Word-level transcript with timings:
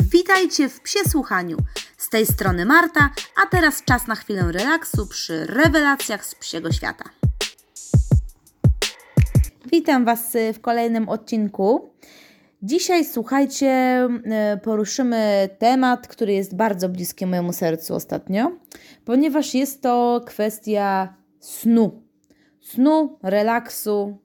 Witajcie 0.00 0.68
w 0.68 0.80
Psie 0.80 0.98
Słuchaniu. 1.08 1.56
Z 1.96 2.08
tej 2.08 2.26
strony 2.26 2.64
Marta, 2.64 3.10
a 3.42 3.46
teraz 3.46 3.84
czas 3.84 4.06
na 4.06 4.14
chwilę 4.14 4.52
relaksu 4.52 5.06
przy 5.06 5.46
rewelacjach 5.46 6.26
z 6.26 6.34
psiego 6.34 6.72
świata. 6.72 7.04
Witam 9.72 10.04
Was 10.04 10.36
w 10.54 10.60
kolejnym 10.60 11.08
odcinku. 11.08 11.90
Dzisiaj, 12.62 13.04
słuchajcie, 13.04 14.00
poruszymy 14.62 15.48
temat, 15.58 16.08
który 16.08 16.32
jest 16.32 16.56
bardzo 16.56 16.88
bliski 16.88 17.26
mojemu 17.26 17.52
sercu 17.52 17.94
ostatnio, 17.94 18.52
ponieważ 19.04 19.54
jest 19.54 19.82
to 19.82 20.20
kwestia 20.26 21.14
snu. 21.40 22.02
Snu, 22.60 23.18
relaksu, 23.22 24.18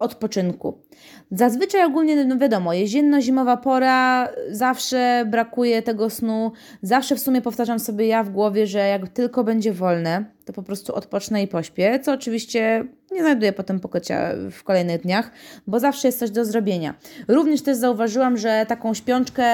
odpoczynku. 0.00 0.78
Zazwyczaj 1.30 1.84
ogólnie, 1.84 2.24
no 2.24 2.38
wiadomo, 2.38 2.72
jesienno-zimowa 2.72 3.56
pora, 3.56 4.28
zawsze 4.50 5.24
brakuje 5.30 5.82
tego 5.82 6.10
snu, 6.10 6.52
zawsze 6.82 7.16
w 7.16 7.20
sumie 7.20 7.42
powtarzam 7.42 7.78
sobie 7.78 8.06
ja 8.06 8.24
w 8.24 8.30
głowie, 8.30 8.66
że 8.66 8.78
jak 8.78 9.08
tylko 9.08 9.44
będzie 9.44 9.72
wolne, 9.72 10.24
to 10.44 10.52
po 10.52 10.62
prostu 10.62 10.94
odpocznę 10.94 11.42
i 11.42 11.48
pośpię, 11.48 12.00
co 12.02 12.12
oczywiście 12.12 12.84
nie 13.12 13.20
znajduję 13.20 13.52
potem 13.52 13.80
pokocia 13.80 14.30
w 14.50 14.62
kolejnych 14.62 15.02
dniach, 15.02 15.30
bo 15.66 15.80
zawsze 15.80 16.08
jest 16.08 16.18
coś 16.18 16.30
do 16.30 16.44
zrobienia. 16.44 16.94
Również 17.28 17.62
też 17.62 17.76
zauważyłam, 17.76 18.36
że 18.36 18.66
taką 18.68 18.94
śpiączkę 18.94 19.44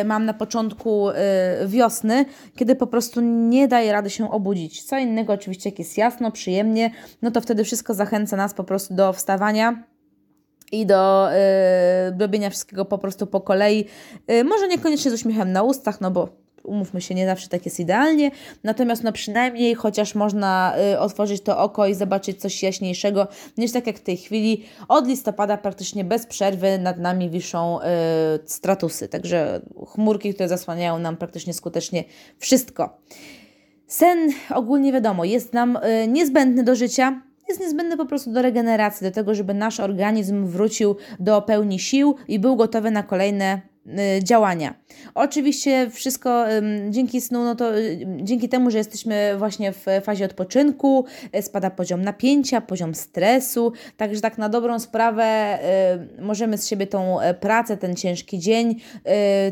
y, 0.00 0.04
mam 0.04 0.24
na 0.24 0.34
początku 0.34 1.10
y, 1.10 1.14
wiosny, 1.66 2.24
kiedy 2.56 2.74
po 2.74 2.86
prostu 2.86 3.20
nie 3.20 3.68
daje 3.68 3.92
rady 3.92 4.10
się 4.10 4.30
obudzić. 4.30 4.82
Co 4.82 4.98
innego 4.98 5.32
oczywiście 5.32 5.70
jak 5.70 5.78
jest 5.78 5.98
jasno, 5.98 6.30
przyjemnie, 6.30 6.90
no 7.22 7.30
to 7.30 7.40
wtedy 7.40 7.64
wszystko 7.64 7.94
zachęca 7.94 8.36
nas 8.36 8.54
po 8.54 8.64
prostu 8.64 8.94
do 8.94 9.12
wstawania 9.12 9.82
i 10.72 10.86
do 10.86 11.28
y, 11.32 11.36
robienia 12.18 12.50
wszystkiego 12.50 12.84
po 12.84 12.98
prostu 12.98 13.26
po 13.26 13.40
kolei. 13.40 13.84
Y, 14.30 14.44
może 14.44 14.68
niekoniecznie 14.68 15.10
z 15.10 15.14
uśmiechem 15.14 15.52
na 15.52 15.62
ustach, 15.62 16.00
no 16.00 16.10
bo 16.10 16.28
umówmy 16.66 17.00
się, 17.00 17.14
nie 17.14 17.26
zawsze 17.26 17.48
tak 17.48 17.64
jest 17.64 17.80
idealnie, 17.80 18.30
natomiast 18.64 19.02
no 19.02 19.12
przynajmniej 19.12 19.74
chociaż 19.74 20.14
można 20.14 20.74
y, 20.92 20.98
otworzyć 20.98 21.42
to 21.42 21.58
oko 21.58 21.86
i 21.86 21.94
zobaczyć 21.94 22.40
coś 22.40 22.62
jaśniejszego, 22.62 23.28
niż 23.58 23.72
tak 23.72 23.86
jak 23.86 23.98
w 23.98 24.02
tej 24.02 24.16
chwili 24.16 24.64
od 24.88 25.06
listopada 25.06 25.56
praktycznie 25.56 26.04
bez 26.04 26.26
przerwy 26.26 26.78
nad 26.78 26.98
nami 26.98 27.30
wiszą 27.30 27.80
y, 27.80 27.84
stratusy, 28.46 29.08
także 29.08 29.60
chmurki, 29.94 30.34
które 30.34 30.48
zasłaniają 30.48 30.98
nam 30.98 31.16
praktycznie 31.16 31.54
skutecznie 31.54 32.04
wszystko. 32.38 32.98
Sen 33.86 34.32
ogólnie 34.54 34.92
wiadomo, 34.92 35.24
jest 35.24 35.52
nam 35.52 35.76
y, 35.76 36.08
niezbędny 36.08 36.62
do 36.62 36.74
życia, 36.74 37.22
jest 37.48 37.60
niezbędny 37.60 37.96
po 37.96 38.06
prostu 38.06 38.32
do 38.32 38.42
regeneracji, 38.42 39.04
do 39.06 39.10
tego, 39.10 39.34
żeby 39.34 39.54
nasz 39.54 39.80
organizm 39.80 40.46
wrócił 40.46 40.96
do 41.20 41.42
pełni 41.42 41.78
sił 41.78 42.16
i 42.28 42.38
był 42.38 42.56
gotowy 42.56 42.90
na 42.90 43.02
kolejne 43.02 43.60
y, 44.18 44.24
działania. 44.24 44.74
Oczywiście 45.14 45.90
wszystko 45.90 46.44
dzięki 46.90 47.20
snu, 47.20 47.44
no 47.44 47.54
to 47.54 47.78
y, 47.78 48.06
dzięki 48.22 48.48
temu, 48.48 48.70
że 48.70 48.78
jesteśmy 48.78 49.34
właśnie 49.38 49.72
w 49.72 49.84
fazie 50.02 50.24
odpoczynku, 50.24 51.04
y, 51.36 51.42
spada 51.42 51.70
poziom 51.70 52.02
napięcia, 52.02 52.60
poziom 52.60 52.94
stresu, 52.94 53.72
także 53.96 54.20
tak 54.20 54.38
na 54.38 54.48
dobrą 54.48 54.78
sprawę 54.78 55.58
możemy 56.20 56.58
z 56.58 56.66
siebie 56.66 56.86
tą 56.86 57.18
pracę, 57.40 57.76
ten 57.76 57.96
ciężki 57.96 58.38
dzień 58.38 58.80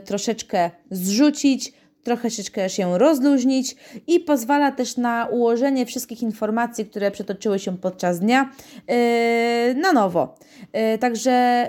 troszeczkę 0.05 0.70
zrzucić, 0.91 1.72
troszeczkę 2.05 2.69
się 2.70 2.98
rozluźnić 2.98 3.77
i 4.06 4.20
pozwala 4.20 4.72
też 4.72 4.97
na 4.97 5.28
ułożenie 5.30 5.86
wszystkich 5.86 6.22
informacji, 6.22 6.86
które 6.86 7.10
przetoczyły 7.10 7.58
się 7.58 7.78
podczas 7.78 8.20
dnia 8.20 8.50
yy, 8.88 9.74
na 9.74 9.92
nowo. 9.92 10.34
Yy, 10.72 10.98
także 10.98 11.69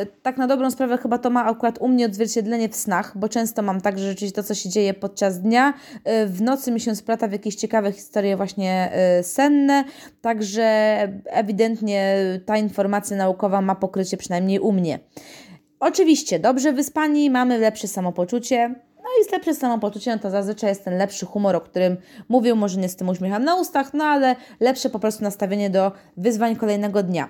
yy, 0.00 0.06
tak 0.22 0.36
na 0.36 0.46
dobrą 0.46 0.70
sprawę 0.70 0.98
chyba 0.98 1.18
to 1.18 1.30
ma 1.30 1.44
akurat 1.44 1.78
u 1.80 1.88
mnie 1.88 2.06
odzwierciedlenie 2.06 2.68
w 2.68 2.76
snach, 2.76 3.18
bo 3.18 3.28
często 3.28 3.62
mam 3.62 3.80
tak, 3.80 3.98
że 3.98 4.04
rzeczywiście 4.08 4.36
to, 4.36 4.42
co 4.42 4.54
się 4.54 4.68
dzieje 4.68 4.94
podczas 4.94 5.40
dnia, 5.40 5.74
w 6.26 6.42
nocy 6.42 6.72
mi 6.72 6.80
się 6.80 6.96
splata 6.96 7.28
w 7.28 7.32
jakieś 7.32 7.54
ciekawe 7.54 7.92
historie 7.92 8.36
właśnie 8.36 8.92
senne, 9.22 9.84
także 10.20 10.62
ewidentnie 11.26 12.16
ta 12.46 12.56
informacja 12.56 13.16
naukowa 13.16 13.60
ma 13.60 13.74
pokrycie 13.74 14.16
przynajmniej 14.16 14.58
u 14.60 14.72
mnie. 14.72 14.98
Oczywiście, 15.80 16.38
dobrze 16.38 16.72
wyspani, 16.72 17.30
mamy 17.30 17.58
lepsze 17.58 17.88
samopoczucie, 17.88 18.74
no 19.08 19.24
i 19.28 19.32
lepsze 19.32 19.54
samopoczucie, 19.54 20.12
no 20.12 20.18
to 20.18 20.30
zazwyczaj 20.30 20.70
jest 20.70 20.84
ten 20.84 20.98
lepszy 20.98 21.26
humor, 21.26 21.56
o 21.56 21.60
którym 21.60 21.96
mówił, 22.28 22.56
może 22.56 22.80
nie 22.80 22.88
z 22.88 22.96
tym 22.96 23.08
uśmiechem 23.08 23.44
na 23.44 23.54
ustach, 23.54 23.94
no 23.94 24.04
ale 24.04 24.36
lepsze 24.60 24.90
po 24.90 24.98
prostu 24.98 25.24
nastawienie 25.24 25.70
do 25.70 25.92
wyzwań 26.16 26.56
kolejnego 26.56 27.02
dnia. 27.02 27.28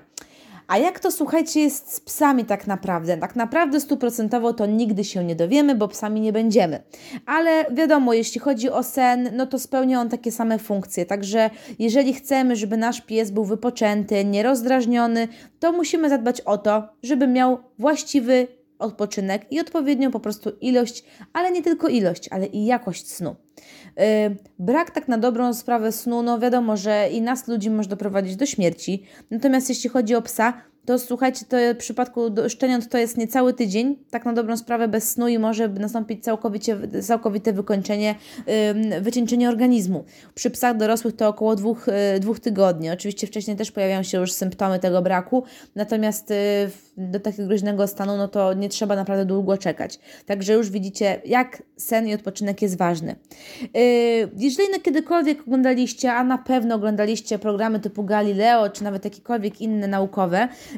A 0.69 0.79
jak 0.79 1.01
to 1.01 1.13
słuchajcie 1.13 1.61
jest 1.61 1.95
z 1.95 2.01
psami 2.01 2.45
tak 2.45 2.67
naprawdę? 2.67 3.17
Tak 3.17 3.37
naprawdę 3.37 3.81
stuprocentowo 3.81 4.53
to 4.53 4.67
nigdy 4.67 5.05
się 5.05 5.25
nie 5.25 5.37
dowiemy, 5.37 5.75
bo 5.75 5.89
psami 5.89 6.21
nie 6.21 6.33
będziemy. 6.33 6.83
Ale 7.27 7.65
wiadomo, 7.71 8.13
jeśli 8.15 8.41
chodzi 8.41 8.71
o 8.71 8.83
sen, 8.83 9.31
no 9.33 9.47
to 9.47 9.59
spełnia 9.59 10.01
on 10.01 10.09
takie 10.09 10.33
same 10.33 10.59
funkcje. 10.59 11.07
Także 11.07 11.51
jeżeli 11.79 12.15
chcemy, 12.15 12.57
żeby 12.57 12.77
nasz 12.77 13.01
pies 13.01 13.31
był 13.31 13.45
wypoczęty, 13.45 14.25
nierozdrażniony, 14.25 15.29
to 15.61 15.73
musimy 15.73 16.09
zadbać 16.09 16.41
o 16.41 16.59
to, 16.59 16.89
żeby 17.03 17.27
miał 17.27 17.59
właściwy 17.79 18.47
odpoczynek 18.79 19.53
i 19.53 19.61
odpowiednią 19.61 20.11
po 20.11 20.21
prostu 20.21 20.51
ilość, 20.61 21.05
ale 21.33 21.51
nie 21.51 21.63
tylko 21.63 21.89
ilość, 21.89 22.29
ale 22.31 22.47
i 22.47 22.67
jakość 22.67 23.11
snu. 23.11 23.37
Yy, 23.97 24.05
brak 24.59 24.91
tak 24.91 25.09
na 25.09 25.19
dobrą 25.19 25.55
sprawę 25.55 25.93
snu, 25.93 26.23
no 26.23 26.39
wiadomo, 26.39 26.77
że 26.77 27.09
i 27.13 27.23
nas 27.23 27.49
ludzi 27.49 27.71
może 27.71 27.89
doprowadzić 27.89 28.37
do 28.37 28.47
śmierci. 28.47 29.03
Natomiast 29.31 29.69
jeśli 29.69 29.91
chodzi 29.91 30.15
o 30.15 30.23
psa, 30.23 30.63
to 30.89 30.99
słuchajcie, 30.99 31.45
to 31.49 31.57
w 31.75 31.77
przypadku 31.77 32.21
szczeniąt 32.49 32.89
to 32.89 32.99
jest 32.99 33.17
niecały 33.17 33.55
tydzień, 33.55 33.97
tak 34.11 34.25
na 34.25 34.33
dobrą 34.33 34.57
sprawę 34.57 34.89
bez 34.89 35.11
snu 35.11 35.29
i 35.29 35.39
może 35.39 35.69
nastąpić 35.69 36.25
całkowicie, 36.25 36.79
całkowite 37.03 37.53
wykończenie, 37.53 38.15
wycieńczenie 39.01 39.49
organizmu. 39.49 40.05
Przy 40.35 40.51
psach 40.51 40.77
dorosłych 40.77 41.17
to 41.17 41.29
około 41.29 41.57
dwóch, 41.57 41.87
yy, 42.15 42.21
dwóch 42.21 42.41
tygodni. 42.41 42.91
Oczywiście 42.91 43.27
wcześniej 43.27 43.57
też 43.57 43.73
pojawiają 43.73 44.03
się 44.03 44.19
już 44.19 44.33
symptomy 44.33 44.79
tego 44.79 45.03
braku, 45.03 45.45
natomiast 45.75 46.31
yy, 46.31 46.37
do 46.97 47.21
takiego 47.21 47.49
groźnego 47.49 47.87
stanu, 47.87 48.17
no 48.17 48.29
to 48.29 48.55
nie 48.55 48.69
trzeba 48.69 48.97
naprawdę 48.97 49.25
długo 49.25 49.59
czekać. 49.59 49.99
Także 50.27 50.53
już 50.53 50.71
widzicie, 50.71 51.21
jak 51.25 51.63
sen 51.77 52.09
i 52.09 52.15
odpoczynek 52.15 52.63
jest 52.63 52.79
ważny. 52.79 53.17
Yy, 53.61 53.71
jeżeli 54.37 54.71
na 54.73 54.79
kiedykolwiek 54.79 55.41
oglądaliście, 55.41 56.13
a 56.13 56.25
na 56.25 56.39
pewno 56.39 56.75
oglądaliście 56.75 57.39
programy 57.39 57.81
typu 57.81 58.05
Galileo, 58.05 58.71
czy 58.71 58.85
nawet 58.85 59.05
jakiekolwiek 59.05 59.61
inne 59.61 59.89
naukowe, 59.89 60.49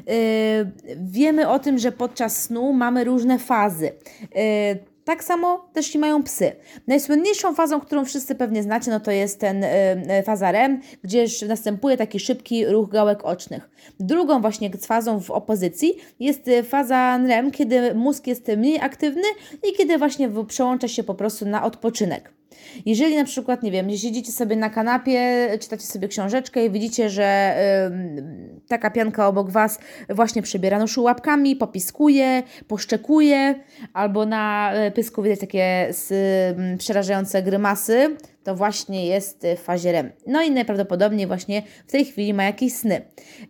wiemy 0.97 1.49
o 1.49 1.59
tym, 1.59 1.77
że 1.77 1.91
podczas 1.91 2.43
snu 2.43 2.73
mamy 2.73 3.03
różne 3.03 3.39
fazy. 3.39 3.87
Y, 3.87 4.91
tak 5.03 5.23
samo 5.23 5.69
też 5.73 5.95
i 5.95 5.99
mają 5.99 6.23
psy. 6.23 6.51
Najsłynniejszą 6.87 7.55
fazą, 7.55 7.81
którą 7.81 8.05
wszyscy 8.05 8.35
pewnie 8.35 8.63
znacie, 8.63 8.91
no 8.91 8.99
to 8.99 9.11
jest 9.11 9.39
ten 9.39 9.63
y, 9.63 10.23
faza 10.25 10.51
REM, 10.51 10.81
gdzie 11.03 11.25
następuje 11.47 11.97
taki 11.97 12.19
szybki 12.19 12.65
ruch 12.65 12.89
gałek 12.89 13.25
ocznych. 13.25 13.69
Drugą 13.99 14.41
właśnie 14.41 14.71
fazą 14.81 15.19
w 15.19 15.31
opozycji 15.31 15.93
jest 16.19 16.49
faza 16.63 17.19
REM, 17.27 17.51
kiedy 17.51 17.93
mózg 17.95 18.27
jest 18.27 18.47
mniej 18.57 18.79
aktywny 18.79 19.27
i 19.69 19.73
kiedy 19.77 19.97
właśnie 19.97 20.29
przełącza 20.47 20.87
się 20.87 21.03
po 21.03 21.15
prostu 21.15 21.45
na 21.45 21.63
odpoczynek. 21.63 22.40
Jeżeli 22.85 23.15
na 23.15 23.23
przykład, 23.23 23.63
nie 23.63 23.71
wiem, 23.71 23.89
siedzicie 23.97 24.31
sobie 24.31 24.55
na 24.55 24.69
kanapie, 24.69 25.49
czytacie 25.59 25.85
sobie 25.85 26.07
książeczkę 26.07 26.65
i 26.65 26.69
widzicie, 26.69 27.09
że 27.09 27.55
y, 28.17 28.67
taka 28.67 28.89
pianka 28.89 29.27
obok 29.27 29.49
Was 29.49 29.79
właśnie 30.09 30.41
przebiera 30.41 30.79
noszy 30.79 31.01
łapkami, 31.01 31.55
popiskuje, 31.55 32.43
poszczekuje, 32.67 33.55
albo 33.93 34.25
na 34.25 34.73
y, 34.87 34.91
pysku 34.91 35.23
widać 35.23 35.39
takie 35.39 35.89
y, 35.89 36.77
przerażające 36.77 37.43
grymasy, 37.43 38.17
to 38.43 38.55
właśnie 38.55 39.05
jest 39.05 39.47
w 39.57 39.59
fazie 39.59 39.91
REM. 39.91 40.11
No 40.27 40.41
i 40.41 40.51
najprawdopodobniej 40.51 41.27
właśnie 41.27 41.63
w 41.87 41.91
tej 41.91 42.05
chwili 42.05 42.33
ma 42.33 42.43
jakieś 42.43 42.73
sny. 42.73 43.01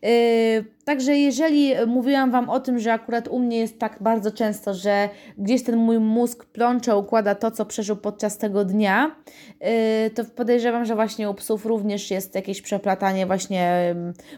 Yy, 0.01 0.65
także 0.85 1.17
jeżeli 1.17 1.73
mówiłam 1.87 2.31
Wam 2.31 2.49
o 2.49 2.59
tym, 2.59 2.79
że 2.79 2.93
akurat 2.93 3.27
u 3.27 3.39
mnie 3.39 3.59
jest 3.59 3.79
tak 3.79 3.97
bardzo 4.01 4.31
często, 4.31 4.73
że 4.73 5.09
gdzieś 5.37 5.63
ten 5.63 5.75
mój 5.77 5.99
mózg 5.99 6.45
plącze, 6.45 6.97
układa 6.97 7.35
to, 7.35 7.51
co 7.51 7.65
przeżył 7.65 7.95
podczas 7.95 8.37
tego 8.37 8.65
dnia, 8.65 9.15
yy, 9.61 9.67
to 10.09 10.25
podejrzewam, 10.25 10.85
że 10.85 10.95
właśnie 10.95 11.29
u 11.29 11.33
psów 11.33 11.65
również 11.65 12.11
jest 12.11 12.35
jakieś 12.35 12.61
przeplatanie 12.61 13.25
właśnie 13.25 13.95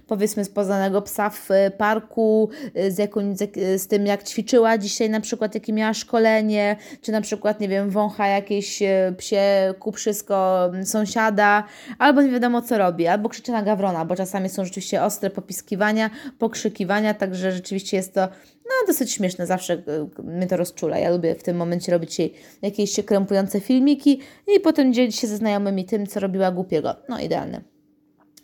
powiedzmy 0.07 0.45
z 0.45 0.49
poznanego 0.49 1.01
psa 1.01 1.29
w 1.29 1.49
parku, 1.77 2.49
yy, 2.75 2.91
z, 2.91 2.97
jaką, 2.97 3.35
z, 3.35 3.55
z 3.81 3.87
tym 3.87 4.05
jak 4.05 4.23
ćwiczyła 4.23 4.77
dzisiaj 4.77 5.09
na 5.09 5.21
przykład, 5.21 5.55
jakie 5.55 5.73
miała 5.73 5.93
szkolenie, 5.93 6.75
czy 7.01 7.11
na 7.11 7.21
przykład, 7.21 7.59
nie 7.59 7.67
wiem, 7.67 7.89
wącha 7.89 8.27
jakieś 8.27 8.81
yy, 8.81 9.15
psie 9.17 9.73
kuprzysko 9.79 10.42
sąsiada, 10.83 11.63
albo 11.99 12.21
nie 12.21 12.31
wiadomo 12.31 12.61
co 12.61 12.77
robi, 12.77 13.07
albo 13.07 13.29
krzyczy 13.29 13.51
na 13.51 13.63
gawrona, 13.63 14.05
bo 14.05 14.15
czasami 14.15 14.49
są 14.49 14.65
rzeczywiście 14.65 15.03
ostre 15.03 15.29
popiskiwania, 15.29 16.09
pokrzykiwania, 16.39 17.13
także 17.13 17.51
rzeczywiście 17.51 17.97
jest 17.97 18.13
to 18.13 18.27
no, 18.65 18.87
dosyć 18.87 19.11
śmieszne, 19.11 19.47
zawsze 19.47 19.73
e, 19.73 20.23
mnie 20.23 20.47
to 20.47 20.57
rozczula. 20.57 20.97
Ja 20.97 21.09
lubię 21.09 21.35
w 21.35 21.43
tym 21.43 21.57
momencie 21.57 21.91
robić 21.91 22.19
jej 22.19 22.33
jakieś 22.61 23.05
krępujące 23.05 23.59
filmiki 23.59 24.19
i 24.55 24.59
potem 24.59 24.93
dzielić 24.93 25.15
się 25.15 25.27
ze 25.27 25.37
znajomymi 25.37 25.85
tym, 25.85 26.07
co 26.07 26.19
robiła 26.19 26.51
głupiego. 26.51 26.95
No 27.09 27.19
idealne. 27.19 27.72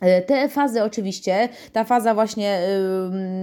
E, 0.00 0.22
te 0.22 0.48
fazy 0.48 0.82
oczywiście, 0.82 1.48
ta 1.72 1.84
faza 1.84 2.14
właśnie 2.14 2.62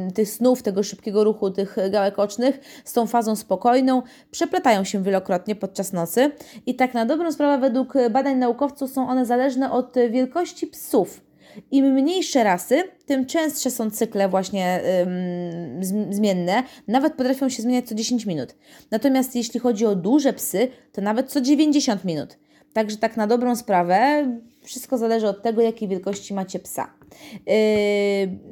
y, 0.09 0.13
tych 0.13 0.29
snów, 0.29 0.63
tego 0.63 0.83
szybkiego 0.83 1.23
ruchu 1.23 1.51
tych 1.51 1.75
gałek 1.91 2.19
ocznych 2.19 2.59
z 2.85 2.93
tą 2.93 3.07
fazą 3.07 3.35
spokojną 3.35 4.01
przeplatają 4.31 4.83
się 4.83 5.03
wielokrotnie 5.03 5.55
podczas 5.55 5.93
nocy 5.93 6.31
i 6.65 6.75
tak 6.75 6.93
na 6.93 7.05
dobrą 7.05 7.31
sprawę 7.31 7.61
według 7.61 7.93
badań 8.11 8.37
naukowców 8.37 8.91
są 8.91 9.09
one 9.09 9.25
zależne 9.25 9.71
od 9.71 9.95
wielkości 10.11 10.67
psów. 10.67 11.21
Im 11.71 11.85
mniejsze 11.85 12.43
rasy, 12.43 12.83
tym 13.05 13.25
częstsze 13.25 13.71
są 13.71 13.91
cykle 13.91 14.29
właśnie 14.29 14.81
zmienne, 16.09 16.63
nawet 16.87 17.13
potrafią 17.13 17.49
się 17.49 17.61
zmieniać 17.61 17.87
co 17.87 17.95
10 17.95 18.25
minut. 18.25 18.55
Natomiast 18.91 19.35
jeśli 19.35 19.59
chodzi 19.59 19.85
o 19.85 19.95
duże 19.95 20.33
psy, 20.33 20.67
to 20.91 21.01
nawet 21.01 21.31
co 21.31 21.41
90 21.41 22.05
minut. 22.05 22.37
Także 22.73 22.97
tak 22.97 23.17
na 23.17 23.27
dobrą 23.27 23.55
sprawę 23.55 24.27
wszystko 24.67 24.97
zależy 24.97 25.27
od 25.27 25.41
tego, 25.41 25.61
jakiej 25.61 25.87
wielkości 25.87 26.33
macie 26.33 26.59
psa. 26.59 26.89
Yy, 27.45 27.53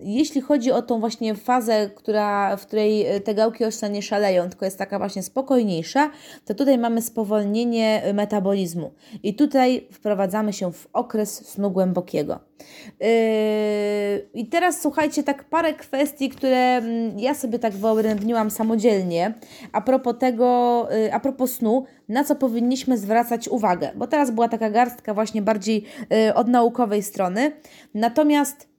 jeśli 0.02 0.42
chodzi 0.42 0.72
o 0.72 0.82
tą 0.82 1.00
właśnie 1.00 1.36
fazę, 1.36 1.90
która, 1.96 2.58
w 2.58 2.66
której 2.66 3.06
te 3.24 3.36
gałki 3.36 3.66
oczne 3.66 3.90
nie 3.90 4.02
szaleją, 4.02 4.50
tylko 4.50 4.66
jest 4.66 4.78
taka 4.78 5.00
właśnie 5.00 5.24
spokojniejsza, 5.24 6.12
to 6.46 6.56
tutaj 6.56 6.78
mamy 6.78 7.02
spowolnienie 7.02 8.02
metabolizmu. 8.14 8.92
I 9.24 9.36
tutaj 9.36 9.88
wprowadzamy 9.92 10.54
się 10.54 10.72
w 10.72 10.88
okres 10.94 11.48
snu 11.48 11.72
głębokiego. 11.72 12.40
Yy, 13.00 13.08
I 14.34 14.46
teraz 14.46 14.82
słuchajcie, 14.82 15.24
tak 15.24 15.44
parę 15.44 15.74
kwestii, 15.74 16.30
które 16.30 16.58
mm, 16.58 17.20
ja 17.20 17.34
sobie 17.34 17.60
tak 17.60 17.74
wyodrębniłam 17.74 18.52
samodzielnie 18.52 19.34
a 19.72 19.82
propos 19.82 20.16
tego, 20.20 20.88
yy, 20.92 21.14
a 21.14 21.20
propos 21.20 21.52
snu, 21.52 21.86
na 22.10 22.24
co 22.24 22.36
powinniśmy 22.36 22.98
zwracać 22.98 23.48
uwagę, 23.48 23.92
bo 23.96 24.08
teraz 24.08 24.32
była 24.32 24.50
taka 24.50 24.70
garstka 24.70 25.14
właśnie 25.14 25.42
bardziej 25.42 25.86
od 26.36 26.48
naukowej 26.48 27.04
strony. 27.04 27.52
Natomiast 27.94 28.70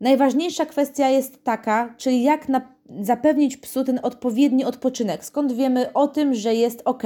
najważniejsza 0.00 0.66
kwestia 0.66 1.08
jest 1.08 1.44
taka, 1.44 1.94
czyli 1.96 2.22
jak 2.22 2.48
na, 2.48 2.74
zapewnić 3.00 3.56
psu 3.56 3.84
ten 3.84 4.00
odpowiedni 4.02 4.64
odpoczynek. 4.64 5.24
Skąd 5.24 5.52
wiemy 5.52 5.92
o 5.92 6.08
tym, 6.08 6.34
że 6.34 6.54
jest 6.54 6.82
ok? 6.84 7.02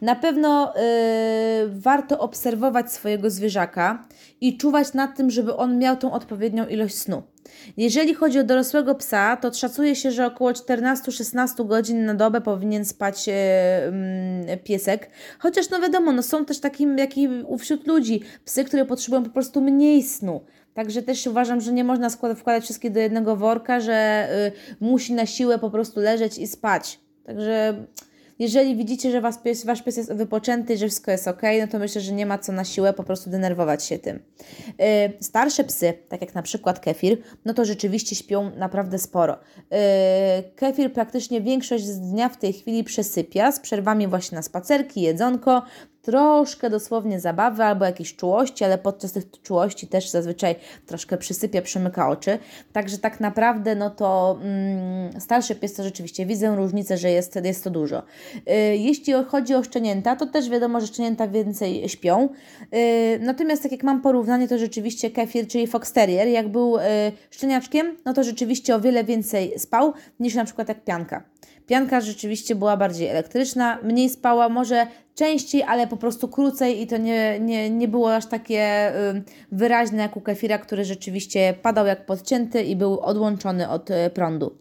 Na 0.00 0.14
pewno 0.14 0.74
yy, 0.76 1.80
warto 1.80 2.18
obserwować 2.18 2.92
swojego 2.92 3.30
zwierzaka 3.30 4.08
i 4.40 4.56
czuwać 4.56 4.94
nad 4.94 5.16
tym, 5.16 5.30
żeby 5.30 5.56
on 5.56 5.78
miał 5.78 5.96
tą 5.96 6.12
odpowiednią 6.12 6.66
ilość 6.66 6.98
snu. 6.98 7.22
Jeżeli 7.76 8.14
chodzi 8.14 8.38
o 8.38 8.44
dorosłego 8.44 8.94
psa, 8.94 9.36
to 9.36 9.52
szacuje 9.54 9.96
się, 9.96 10.10
że 10.10 10.26
około 10.26 10.50
14-16 10.52 11.66
godzin 11.66 12.04
na 12.04 12.14
dobę 12.14 12.40
powinien 12.40 12.84
spać 12.84 13.26
yy, 13.26 13.34
yy, 14.48 14.56
piesek. 14.56 15.10
Chociaż 15.38 15.70
no 15.70 15.80
wiadomo, 15.80 16.12
no 16.12 16.22
są 16.22 16.44
też 16.44 16.60
takim, 16.60 16.98
jak 16.98 17.18
i 17.18 17.28
wśród 17.58 17.86
ludzi, 17.86 18.20
psy, 18.44 18.64
które 18.64 18.84
potrzebują 18.84 19.24
po 19.24 19.30
prostu 19.30 19.60
mniej 19.60 20.02
snu. 20.02 20.40
Także 20.74 21.02
też 21.02 21.26
uważam, 21.26 21.60
że 21.60 21.72
nie 21.72 21.84
można 21.84 22.10
wkładać 22.10 22.64
wszystkie 22.64 22.90
do 22.90 23.00
jednego 23.00 23.36
worka, 23.36 23.80
że 23.80 24.28
y, 24.46 24.76
musi 24.80 25.12
na 25.14 25.26
siłę 25.26 25.58
po 25.58 25.70
prostu 25.70 26.00
leżeć 26.00 26.38
i 26.38 26.46
spać. 26.46 27.00
Także 27.24 27.84
jeżeli 28.40 28.76
widzicie, 28.76 29.10
że 29.10 29.20
was 29.20 29.38
pies, 29.38 29.64
wasz 29.64 29.82
pies 29.82 29.96
jest 29.96 30.12
wypoczęty, 30.12 30.76
że 30.76 30.88
wszystko 30.88 31.10
jest 31.10 31.28
ok, 31.28 31.42
no 31.60 31.66
to 31.66 31.78
myślę, 31.78 32.00
że 32.00 32.12
nie 32.12 32.26
ma 32.26 32.38
co 32.38 32.52
na 32.52 32.64
siłę 32.64 32.92
po 32.92 33.04
prostu 33.04 33.30
denerwować 33.30 33.84
się 33.84 33.98
tym. 33.98 34.22
Yy, 34.78 34.84
starsze 35.20 35.64
psy, 35.64 35.92
tak 36.08 36.20
jak 36.20 36.34
na 36.34 36.42
przykład 36.42 36.80
kefir, 36.80 37.18
no 37.44 37.54
to 37.54 37.64
rzeczywiście 37.64 38.16
śpią 38.16 38.50
naprawdę 38.56 38.98
sporo. 38.98 39.38
Yy, 39.56 39.78
kefir 40.56 40.92
praktycznie 40.92 41.40
większość 41.40 41.84
z 41.84 42.00
dnia 42.00 42.28
w 42.28 42.36
tej 42.36 42.52
chwili 42.52 42.84
przesypia 42.84 43.52
z 43.52 43.60
przerwami 43.60 44.08
właśnie 44.08 44.36
na 44.36 44.42
spacerki, 44.42 45.00
jedzonko, 45.00 45.62
troszkę 46.02 46.70
dosłownie 46.70 47.20
zabawy 47.20 47.64
albo 47.64 47.84
jakiejś 47.84 48.16
czułości, 48.16 48.64
ale 48.64 48.78
podczas 48.78 49.12
tych 49.12 49.24
czułości 49.42 49.86
też 49.86 50.10
zazwyczaj 50.10 50.54
troszkę 50.86 51.18
przysypia, 51.18 51.62
przymyka 51.62 52.08
oczy. 52.08 52.38
Także 52.72 52.98
tak 52.98 53.20
naprawdę, 53.20 53.74
no 53.74 53.90
to 53.90 54.38
mm, 54.42 55.20
starszy 55.20 55.54
pies 55.54 55.74
to 55.74 55.82
rzeczywiście 55.82 56.26
widzę 56.26 56.56
różnicę, 56.56 56.98
że 56.98 57.10
jest, 57.10 57.38
jest 57.44 57.64
to 57.64 57.70
dużo. 57.70 58.02
Yy, 58.46 58.76
jeśli 58.76 59.12
chodzi 59.28 59.54
o 59.54 59.62
szczenięta, 59.62 60.16
to 60.16 60.26
też 60.26 60.50
wiadomo, 60.50 60.80
że 60.80 60.86
szczenięta 60.86 61.28
więcej 61.28 61.88
śpią. 61.88 62.28
Yy, 62.72 62.78
natomiast 63.20 63.62
tak 63.62 63.72
jak 63.72 63.82
mam 63.82 64.02
porównanie, 64.02 64.48
to 64.48 64.58
rzeczywiście 64.58 65.10
kefir, 65.10 65.46
czyli 65.46 65.66
fox 65.66 65.92
terrier, 65.92 66.28
jak 66.28 66.48
był 66.48 66.76
yy, 66.76 66.82
szczeniaczkiem, 67.30 67.96
no 68.04 68.12
to 68.12 68.24
rzeczywiście 68.24 68.74
o 68.74 68.80
wiele 68.80 69.04
więcej 69.04 69.58
spał 69.58 69.92
niż 70.20 70.34
na 70.34 70.44
przykład 70.44 70.68
jak 70.68 70.84
pianka. 70.84 71.22
Pianka 71.70 72.00
rzeczywiście 72.00 72.54
była 72.54 72.76
bardziej 72.76 73.08
elektryczna, 73.08 73.78
mniej 73.82 74.08
spała, 74.08 74.48
może 74.48 74.86
częściej, 75.14 75.62
ale 75.62 75.86
po 75.86 75.96
prostu 75.96 76.28
krócej 76.28 76.82
i 76.82 76.86
to 76.86 76.96
nie, 76.96 77.40
nie, 77.40 77.70
nie 77.70 77.88
było 77.88 78.14
aż 78.14 78.26
takie 78.26 78.92
wyraźne 79.52 80.02
jak 80.02 80.16
u 80.16 80.20
kefira, 80.20 80.58
który 80.58 80.84
rzeczywiście 80.84 81.54
padał 81.62 81.86
jak 81.86 82.06
podcięty 82.06 82.62
i 82.62 82.76
był 82.76 83.00
odłączony 83.00 83.68
od 83.68 83.90
y, 83.90 83.94
prądu. 84.14 84.58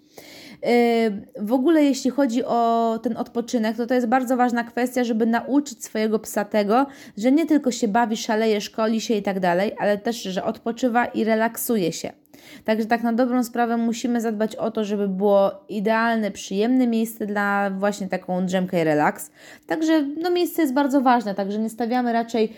W 1.39 1.53
ogóle 1.53 1.83
jeśli 1.83 2.11
chodzi 2.11 2.45
o 2.45 2.99
ten 3.03 3.17
odpoczynek, 3.17 3.77
to 3.77 3.87
to 3.87 3.93
jest 3.93 4.07
bardzo 4.07 4.37
ważna 4.37 4.63
kwestia, 4.63 5.03
żeby 5.03 5.25
nauczyć 5.25 5.83
swojego 5.83 6.19
psa 6.19 6.45
tego, 6.45 6.85
że 7.17 7.31
nie 7.31 7.45
tylko 7.45 7.71
się 7.71 7.87
bawi, 7.87 8.17
szaleje, 8.17 8.61
szkoli 8.61 9.01
się 9.01 9.13
i 9.13 9.23
tak 9.23 9.39
dalej, 9.39 9.71
ale 9.79 9.97
też, 9.97 10.23
że 10.23 10.43
odpoczywa 10.43 11.05
i 11.05 11.23
relaksuje 11.23 11.91
się. 11.91 12.18
Także 12.65 12.85
tak 12.85 13.03
na 13.03 13.13
dobrą 13.13 13.43
sprawę 13.43 13.77
musimy 13.77 14.21
zadbać 14.21 14.55
o 14.55 14.71
to, 14.71 14.85
żeby 14.85 15.07
było 15.07 15.51
idealne, 15.69 16.31
przyjemne 16.31 16.87
miejsce 16.87 17.25
dla 17.25 17.69
właśnie 17.69 18.07
taką 18.07 18.45
drzemkę 18.45 18.81
i 18.81 18.83
relaks. 18.83 19.31
Także 19.67 20.07
no, 20.21 20.31
miejsce 20.31 20.61
jest 20.61 20.73
bardzo 20.73 21.01
ważne, 21.01 21.35
także 21.35 21.59
nie 21.59 21.69
stawiamy 21.69 22.13
raczej 22.13 22.53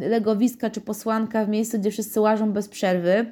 yy, 0.00 0.08
legowiska 0.08 0.70
czy 0.70 0.80
posłanka 0.80 1.44
w 1.44 1.48
miejscu, 1.48 1.78
gdzie 1.78 1.90
wszyscy 1.90 2.20
łażą 2.20 2.52
bez 2.52 2.68
przerwy, 2.68 3.26